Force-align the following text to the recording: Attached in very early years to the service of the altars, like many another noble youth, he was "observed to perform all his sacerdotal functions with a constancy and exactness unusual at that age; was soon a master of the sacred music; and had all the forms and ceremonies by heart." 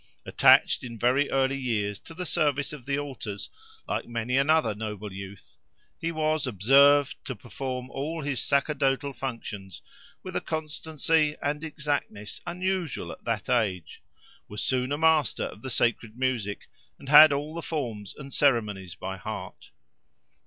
Attached 0.25 0.83
in 0.83 0.97
very 0.97 1.29
early 1.29 1.59
years 1.59 1.99
to 1.99 2.15
the 2.15 2.25
service 2.25 2.73
of 2.73 2.87
the 2.87 2.97
altars, 2.97 3.51
like 3.87 4.07
many 4.07 4.35
another 4.35 4.73
noble 4.73 5.13
youth, 5.13 5.59
he 5.95 6.11
was 6.11 6.47
"observed 6.47 7.23
to 7.23 7.35
perform 7.35 7.87
all 7.91 8.23
his 8.23 8.39
sacerdotal 8.39 9.13
functions 9.13 9.83
with 10.23 10.35
a 10.35 10.41
constancy 10.41 11.37
and 11.39 11.63
exactness 11.63 12.41
unusual 12.47 13.11
at 13.11 13.25
that 13.25 13.47
age; 13.47 14.01
was 14.47 14.63
soon 14.63 14.91
a 14.91 14.97
master 14.97 15.43
of 15.43 15.61
the 15.61 15.69
sacred 15.69 16.17
music; 16.17 16.67
and 16.97 17.07
had 17.07 17.31
all 17.31 17.53
the 17.53 17.61
forms 17.61 18.15
and 18.17 18.33
ceremonies 18.33 18.95
by 18.95 19.17
heart." 19.17 19.69